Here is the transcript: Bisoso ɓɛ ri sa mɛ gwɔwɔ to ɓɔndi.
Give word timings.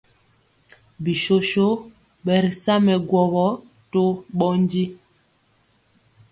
Bisoso 1.03 1.65
ɓɛ 2.25 2.35
ri 2.43 2.51
sa 2.63 2.73
mɛ 2.85 2.93
gwɔwɔ 3.09 3.47
to 3.91 4.01
ɓɔndi. 4.37 4.83